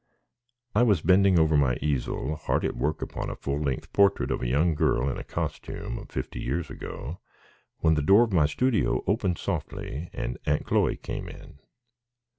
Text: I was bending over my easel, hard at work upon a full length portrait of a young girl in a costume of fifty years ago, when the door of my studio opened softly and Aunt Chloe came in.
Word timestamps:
I 0.73 0.81
was 0.81 1.03
bending 1.03 1.37
over 1.37 1.55
my 1.55 1.75
easel, 1.75 2.35
hard 2.35 2.65
at 2.65 2.75
work 2.75 3.03
upon 3.03 3.29
a 3.29 3.35
full 3.35 3.59
length 3.59 3.93
portrait 3.93 4.31
of 4.31 4.41
a 4.41 4.47
young 4.47 4.73
girl 4.73 5.07
in 5.07 5.19
a 5.19 5.23
costume 5.23 5.99
of 5.99 6.09
fifty 6.09 6.39
years 6.39 6.71
ago, 6.71 7.19
when 7.81 7.93
the 7.93 8.01
door 8.01 8.23
of 8.23 8.33
my 8.33 8.47
studio 8.47 9.03
opened 9.05 9.37
softly 9.37 10.09
and 10.11 10.39
Aunt 10.47 10.65
Chloe 10.65 10.97
came 10.97 11.29
in. 11.29 11.59